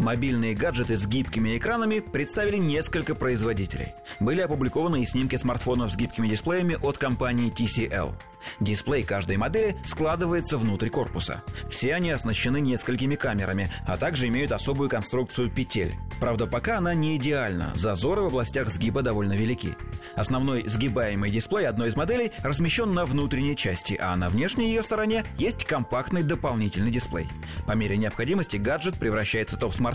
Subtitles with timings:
[0.00, 3.92] Мобильные гаджеты с гибкими экранами представили несколько производителей.
[4.18, 8.14] Были опубликованы и снимки смартфонов с гибкими дисплеями от компании TCL.
[8.60, 11.42] Дисплей каждой модели складывается внутрь корпуса.
[11.68, 15.96] Все они оснащены несколькими камерами, а также имеют особую конструкцию петель.
[16.18, 19.76] Правда, пока она не идеальна, зазоры в областях сгиба довольно велики.
[20.14, 25.24] Основной сгибаемый дисплей одной из моделей размещен на внутренней части, а на внешней ее стороне
[25.36, 27.28] есть компактный дополнительный дисплей.
[27.66, 29.89] По мере необходимости гаджет превращается то в смартфон,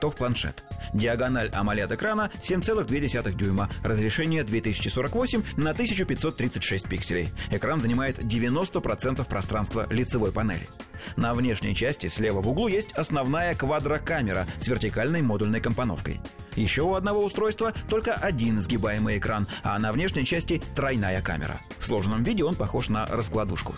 [0.00, 0.64] то в планшет.
[0.92, 7.28] Диагональ AMOLED-экрана 7,2 дюйма, разрешение 2048 на 1536 пикселей.
[7.50, 10.68] Экран занимает 90% пространства лицевой панели.
[11.16, 16.20] На внешней части слева в углу есть основная квадрокамера с вертикальной модульной компоновкой.
[16.56, 21.60] Еще у одного устройства только один сгибаемый экран, а на внешней части тройная камера.
[21.78, 23.74] В сложенном виде он похож на раскладушку.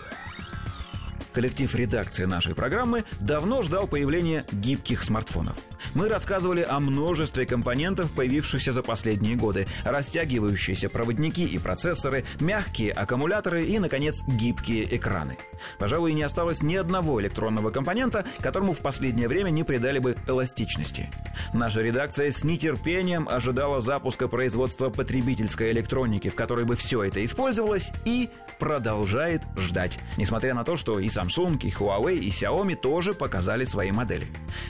[1.33, 5.57] Коллектив редакции нашей программы давно ждал появления гибких смартфонов–
[5.93, 9.67] мы рассказывали о множестве компонентов, появившихся за последние годы.
[9.83, 15.37] Растягивающиеся проводники и процессоры, мягкие аккумуляторы и, наконец, гибкие экраны.
[15.77, 21.11] Пожалуй, не осталось ни одного электронного компонента, которому в последнее время не придали бы эластичности.
[21.53, 27.91] Наша редакция с нетерпением ожидала запуска производства потребительской электроники, в которой бы все это использовалось,
[28.05, 29.99] и продолжает ждать.
[30.17, 34.27] Несмотря на то, что и Samsung, и Huawei, и Xiaomi тоже показали свои модели.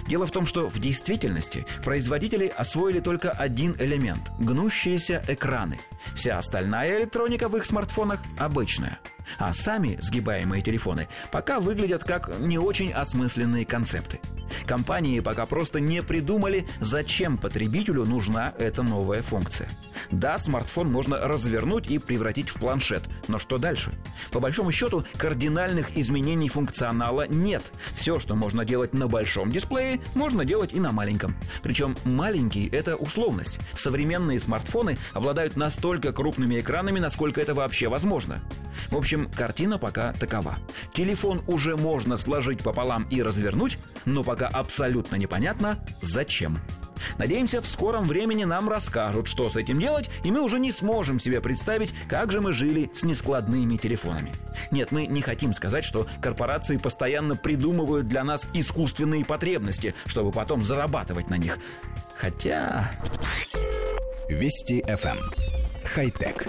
[0.08, 5.80] Дело в том, что в действительности производители освоили только один элемент– гнущиеся экраны.
[6.16, 9.00] Вся остальная электроника в их смартфонах обычная.
[9.38, 14.20] А сами сгибаемые телефоны пока выглядят как не очень осмысленные концепты.
[14.66, 19.70] Компании пока просто не придумали, зачем потребителю нужна эта новая функция.
[20.12, 23.94] Да, смартфон можно развернуть и превратить в планшет, но что дальше?
[24.32, 27.72] По большому счету, кардинальных изменений функционала нет.
[27.96, 31.36] Все, что можно делать на большом дисплее, можно делать и на маленьком.
[31.62, 33.60] Причем маленький– это условность.
[33.74, 38.42] Современные смартфоны обладают настолько крупными экранами, насколько это вообще возможно.
[38.90, 40.58] В общем, картина пока такова.
[40.94, 46.60] Телефон уже можно сложить пополам и развернуть, но пока абсолютно непонятно, зачем.
[47.18, 51.20] Надеемся, в скором времени нам расскажут, что с этим делать, и мы уже не сможем
[51.20, 54.34] себе представить, как же мы жили с нескладными телефонами.
[54.72, 60.64] Нет, мы не хотим сказать, что корпорации постоянно придумывают для нас искусственные потребности, чтобы потом
[60.64, 61.58] зарабатывать на них.
[62.16, 62.92] Хотя...
[64.30, 65.18] Вести FM.
[65.18, 65.32] Эм.
[65.84, 66.48] Хай-тек.